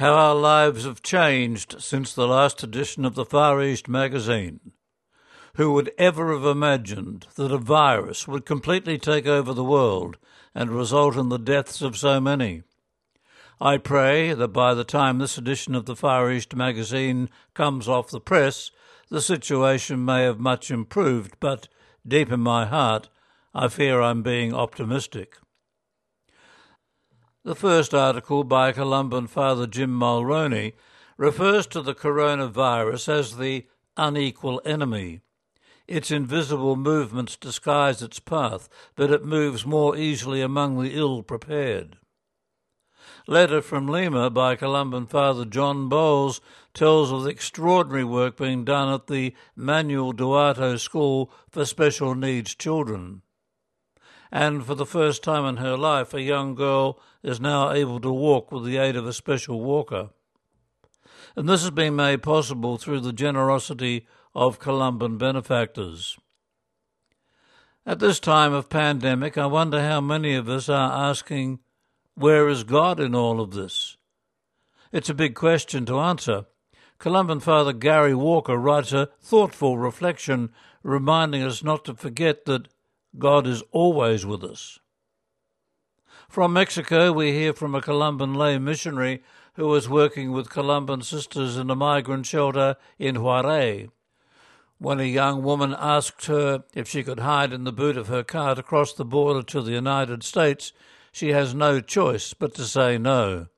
how 0.00 0.14
our 0.14 0.34
lives 0.34 0.84
have 0.84 1.02
changed 1.02 1.76
since 1.78 2.14
the 2.14 2.26
last 2.26 2.62
edition 2.62 3.04
of 3.04 3.14
the 3.14 3.24
Far 3.24 3.62
East 3.62 3.86
magazine. 3.86 4.58
Who 5.56 5.74
would 5.74 5.92
ever 5.98 6.32
have 6.32 6.46
imagined 6.46 7.26
that 7.34 7.52
a 7.52 7.58
virus 7.58 8.26
would 8.26 8.46
completely 8.46 8.96
take 8.96 9.26
over 9.26 9.52
the 9.52 9.62
world 9.62 10.16
and 10.54 10.70
result 10.70 11.16
in 11.16 11.28
the 11.28 11.38
deaths 11.38 11.82
of 11.82 11.98
so 11.98 12.18
many? 12.18 12.62
I 13.60 13.76
pray 13.76 14.32
that 14.32 14.54
by 14.54 14.72
the 14.72 14.84
time 14.84 15.18
this 15.18 15.36
edition 15.36 15.74
of 15.74 15.84
the 15.84 15.96
Far 15.96 16.32
East 16.32 16.56
magazine 16.56 17.28
comes 17.52 17.86
off 17.86 18.08
the 18.08 18.20
press, 18.20 18.70
the 19.10 19.20
situation 19.20 20.02
may 20.02 20.22
have 20.22 20.40
much 20.40 20.70
improved, 20.70 21.34
but 21.40 21.68
deep 22.08 22.32
in 22.32 22.40
my 22.40 22.64
heart, 22.64 23.10
I 23.52 23.68
fear 23.68 24.00
I'm 24.00 24.22
being 24.22 24.54
optimistic. 24.54 25.36
The 27.42 27.54
first 27.54 27.94
article 27.94 28.44
by 28.44 28.72
Columban 28.72 29.26
Father 29.26 29.66
Jim 29.66 29.98
Mulroney 29.98 30.74
refers 31.16 31.66
to 31.68 31.80
the 31.80 31.94
coronavirus 31.94 33.08
as 33.08 33.36
the 33.38 33.66
unequal 33.96 34.60
enemy. 34.66 35.20
Its 35.88 36.10
invisible 36.10 36.76
movements 36.76 37.38
disguise 37.38 38.02
its 38.02 38.20
path, 38.20 38.68
but 38.94 39.10
it 39.10 39.24
moves 39.24 39.64
more 39.64 39.96
easily 39.96 40.42
among 40.42 40.82
the 40.82 40.94
ill 40.94 41.22
prepared. 41.22 41.96
Letter 43.26 43.62
from 43.62 43.88
Lima 43.88 44.28
by 44.28 44.54
Columban 44.54 45.06
Father 45.06 45.46
John 45.46 45.88
Bowles 45.88 46.42
tells 46.74 47.10
of 47.10 47.22
the 47.22 47.30
extraordinary 47.30 48.04
work 48.04 48.36
being 48.36 48.66
done 48.66 48.92
at 48.92 49.06
the 49.06 49.34
Manuel 49.56 50.12
Duarte 50.12 50.76
School 50.76 51.32
for 51.48 51.64
Special 51.64 52.14
Needs 52.14 52.54
Children 52.54 53.22
and 54.32 54.64
for 54.64 54.74
the 54.74 54.86
first 54.86 55.22
time 55.22 55.44
in 55.44 55.56
her 55.56 55.76
life, 55.76 56.14
a 56.14 56.22
young 56.22 56.54
girl 56.54 57.00
is 57.22 57.40
now 57.40 57.72
able 57.72 58.00
to 58.00 58.12
walk 58.12 58.52
with 58.52 58.64
the 58.64 58.76
aid 58.76 58.96
of 58.96 59.06
a 59.06 59.12
special 59.12 59.60
walker. 59.60 60.10
And 61.36 61.48
this 61.48 61.62
has 61.62 61.70
been 61.70 61.96
made 61.96 62.22
possible 62.22 62.76
through 62.76 63.00
the 63.00 63.12
generosity 63.12 64.06
of 64.34 64.58
Columban 64.58 65.18
benefactors. 65.18 66.16
At 67.84 67.98
this 67.98 68.20
time 68.20 68.52
of 68.52 68.68
pandemic, 68.68 69.36
I 69.36 69.46
wonder 69.46 69.80
how 69.80 70.00
many 70.00 70.34
of 70.34 70.48
us 70.48 70.68
are 70.68 71.10
asking, 71.10 71.60
Where 72.14 72.48
is 72.48 72.62
God 72.62 73.00
in 73.00 73.14
all 73.14 73.40
of 73.40 73.52
this? 73.52 73.96
It's 74.92 75.08
a 75.08 75.14
big 75.14 75.34
question 75.34 75.86
to 75.86 75.98
answer. 75.98 76.46
Columban 76.98 77.40
Father 77.40 77.72
Gary 77.72 78.14
Walker 78.14 78.56
writes 78.56 78.92
a 78.92 79.08
thoughtful 79.20 79.78
reflection 79.78 80.52
reminding 80.82 81.42
us 81.42 81.64
not 81.64 81.84
to 81.86 81.94
forget 81.94 82.44
that 82.44 82.68
God 83.18 83.46
is 83.46 83.62
always 83.72 84.24
with 84.24 84.44
us. 84.44 84.78
From 86.28 86.52
Mexico, 86.52 87.12
we 87.12 87.32
hear 87.32 87.52
from 87.52 87.74
a 87.74 87.82
Columban 87.82 88.34
lay 88.34 88.56
missionary 88.58 89.22
who 89.54 89.66
was 89.66 89.88
working 89.88 90.30
with 90.30 90.48
Columban 90.48 91.02
sisters 91.02 91.56
in 91.56 91.70
a 91.70 91.74
migrant 91.74 92.24
shelter 92.24 92.76
in 92.98 93.20
Juarez. 93.20 93.88
When 94.78 95.00
a 95.00 95.04
young 95.04 95.42
woman 95.42 95.74
asked 95.76 96.26
her 96.26 96.64
if 96.72 96.88
she 96.88 97.02
could 97.02 97.18
hide 97.18 97.52
in 97.52 97.64
the 97.64 97.72
boot 97.72 97.96
of 97.96 98.06
her 98.06 98.22
car 98.22 98.54
to 98.54 98.62
cross 98.62 98.92
the 98.92 99.04
border 99.04 99.42
to 99.42 99.60
the 99.60 99.72
United 99.72 100.22
States, 100.22 100.72
she 101.10 101.30
has 101.30 101.52
no 101.54 101.80
choice 101.80 102.32
but 102.32 102.54
to 102.54 102.64
say 102.64 102.96
no. 102.96 103.48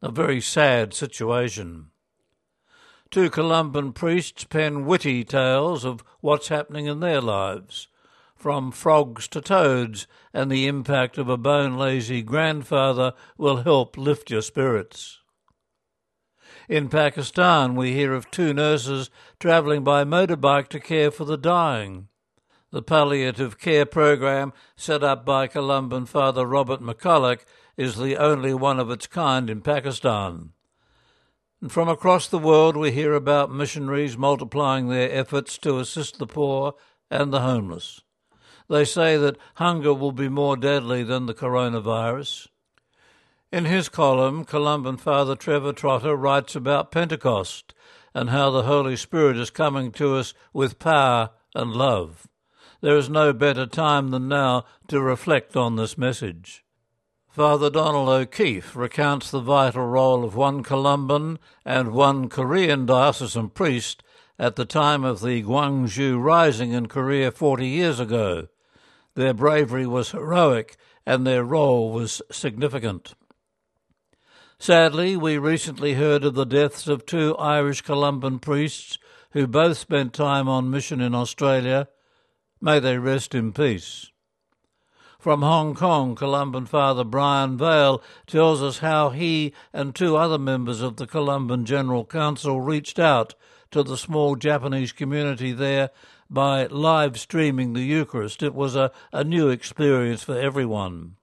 A 0.00 0.10
very 0.10 0.40
sad 0.40 0.94
situation. 0.94 1.90
Two 3.10 3.28
Columban 3.28 3.92
priests 3.92 4.44
pen 4.44 4.86
witty 4.86 5.24
tales 5.24 5.84
of 5.84 6.04
what's 6.20 6.48
happening 6.48 6.86
in 6.86 7.00
their 7.00 7.20
lives 7.20 7.88
from 8.40 8.72
frogs 8.72 9.28
to 9.28 9.40
toads, 9.40 10.06
and 10.32 10.50
the 10.50 10.66
impact 10.66 11.18
of 11.18 11.28
a 11.28 11.36
bone 11.36 11.76
lazy 11.76 12.22
grandfather 12.22 13.12
will 13.36 13.58
help 13.58 13.98
lift 13.98 14.30
your 14.30 14.40
spirits. 14.40 15.18
In 16.66 16.88
Pakistan, 16.88 17.76
we 17.76 17.92
hear 17.92 18.14
of 18.14 18.30
two 18.30 18.54
nurses 18.54 19.10
travelling 19.38 19.84
by 19.84 20.04
motorbike 20.04 20.68
to 20.68 20.80
care 20.80 21.10
for 21.10 21.26
the 21.26 21.36
dying. 21.36 22.08
The 22.70 22.80
palliative 22.80 23.58
care 23.58 23.84
program 23.84 24.54
set 24.74 25.02
up 25.02 25.26
by 25.26 25.46
Columban 25.46 26.06
Father 26.06 26.46
Robert 26.46 26.80
McCulloch 26.80 27.40
is 27.76 27.96
the 27.96 28.16
only 28.16 28.54
one 28.54 28.78
of 28.78 28.90
its 28.90 29.06
kind 29.06 29.50
in 29.50 29.60
Pakistan. 29.60 30.52
And 31.60 31.70
from 31.70 31.88
across 31.88 32.26
the 32.26 32.38
world, 32.38 32.74
we 32.76 32.92
hear 32.92 33.12
about 33.12 33.52
missionaries 33.52 34.16
multiplying 34.16 34.88
their 34.88 35.10
efforts 35.12 35.58
to 35.58 35.78
assist 35.78 36.18
the 36.18 36.26
poor 36.26 36.74
and 37.10 37.32
the 37.32 37.40
homeless. 37.40 38.00
They 38.70 38.84
say 38.84 39.16
that 39.16 39.36
hunger 39.56 39.92
will 39.92 40.12
be 40.12 40.28
more 40.28 40.56
deadly 40.56 41.02
than 41.02 41.26
the 41.26 41.34
coronavirus. 41.34 42.46
In 43.50 43.64
his 43.64 43.88
column, 43.88 44.44
Columban 44.44 44.96
Father 44.96 45.34
Trevor 45.34 45.72
Trotter 45.72 46.14
writes 46.14 46.54
about 46.54 46.92
Pentecost 46.92 47.74
and 48.14 48.30
how 48.30 48.52
the 48.52 48.62
Holy 48.62 48.94
Spirit 48.94 49.36
is 49.36 49.50
coming 49.50 49.90
to 49.92 50.14
us 50.14 50.34
with 50.52 50.78
power 50.78 51.30
and 51.52 51.72
love. 51.72 52.28
There 52.80 52.96
is 52.96 53.10
no 53.10 53.32
better 53.32 53.66
time 53.66 54.12
than 54.12 54.28
now 54.28 54.66
to 54.86 55.00
reflect 55.00 55.56
on 55.56 55.74
this 55.74 55.98
message. 55.98 56.64
Father 57.28 57.70
Donald 57.70 58.08
O'Keefe 58.08 58.76
recounts 58.76 59.32
the 59.32 59.40
vital 59.40 59.86
role 59.86 60.22
of 60.22 60.36
one 60.36 60.62
Columban 60.62 61.40
and 61.64 61.90
one 61.90 62.28
Korean 62.28 62.86
diocesan 62.86 63.48
priest 63.48 64.04
at 64.38 64.54
the 64.54 64.64
time 64.64 65.02
of 65.02 65.22
the 65.22 65.42
Gwangju 65.42 66.22
Rising 66.22 66.70
in 66.70 66.86
Korea 66.86 67.32
40 67.32 67.66
years 67.66 67.98
ago. 67.98 68.46
Their 69.14 69.34
bravery 69.34 69.86
was 69.86 70.12
heroic 70.12 70.76
and 71.06 71.26
their 71.26 71.44
role 71.44 71.92
was 71.92 72.22
significant. 72.30 73.14
Sadly, 74.58 75.16
we 75.16 75.38
recently 75.38 75.94
heard 75.94 76.22
of 76.24 76.34
the 76.34 76.44
deaths 76.44 76.86
of 76.86 77.06
two 77.06 77.34
Irish 77.36 77.80
Columban 77.80 78.38
priests 78.38 78.98
who 79.30 79.46
both 79.46 79.78
spent 79.78 80.12
time 80.12 80.48
on 80.48 80.70
mission 80.70 81.00
in 81.00 81.14
Australia. 81.14 81.88
May 82.60 82.78
they 82.78 82.98
rest 82.98 83.34
in 83.34 83.52
peace. 83.52 84.10
From 85.18 85.42
Hong 85.42 85.74
Kong, 85.74 86.14
Columban 86.14 86.66
Father 86.66 87.04
Brian 87.04 87.56
Vale 87.58 88.02
tells 88.26 88.62
us 88.62 88.78
how 88.78 89.10
he 89.10 89.52
and 89.72 89.94
two 89.94 90.16
other 90.16 90.38
members 90.38 90.80
of 90.80 90.96
the 90.96 91.06
Columban 91.06 91.64
General 91.64 92.04
Council 92.04 92.60
reached 92.60 92.98
out 92.98 93.34
to 93.70 93.82
the 93.82 93.96
small 93.96 94.34
Japanese 94.34 94.92
community 94.92 95.52
there 95.52 95.90
by 96.30 96.66
live 96.66 97.18
streaming 97.18 97.72
the 97.72 97.82
Eucharist. 97.82 98.42
It 98.42 98.54
was 98.54 98.76
a, 98.76 98.92
a 99.12 99.24
new 99.24 99.48
experience 99.48 100.22
for 100.22 100.38
everyone. 100.38 101.16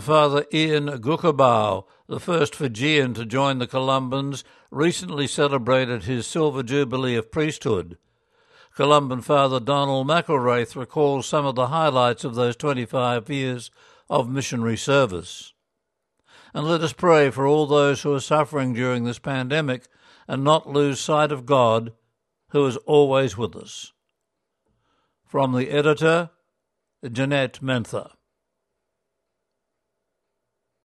Father 0.00 0.46
Ian 0.54 0.86
Gukabau, 0.86 1.84
the 2.08 2.18
first 2.18 2.54
Fijian 2.54 3.12
to 3.12 3.26
join 3.26 3.58
the 3.58 3.66
Columbans, 3.66 4.42
recently 4.70 5.26
celebrated 5.26 6.04
his 6.04 6.26
silver 6.26 6.62
jubilee 6.62 7.14
of 7.14 7.30
priesthood. 7.30 7.98
Columban 8.74 9.20
Father 9.20 9.60
Donald 9.60 10.08
McIlraith 10.08 10.74
recalls 10.74 11.26
some 11.26 11.44
of 11.44 11.54
the 11.56 11.66
highlights 11.66 12.24
of 12.24 12.34
those 12.34 12.56
25 12.56 13.28
years 13.28 13.70
of 14.08 14.30
missionary 14.30 14.78
service. 14.78 15.52
And 16.54 16.66
let 16.66 16.80
us 16.80 16.94
pray 16.94 17.28
for 17.28 17.46
all 17.46 17.66
those 17.66 18.00
who 18.00 18.14
are 18.14 18.20
suffering 18.20 18.72
during 18.72 19.04
this 19.04 19.18
pandemic 19.18 19.88
and 20.26 20.42
not 20.42 20.66
lose 20.66 21.00
sight 21.00 21.30
of 21.30 21.44
God 21.44 21.92
who 22.52 22.66
is 22.66 22.76
always 22.78 23.36
with 23.36 23.56
us. 23.56 23.92
From 25.26 25.52
the 25.52 25.70
editor, 25.70 26.30
Jeanette 27.10 27.60
Mentha. 27.62 28.12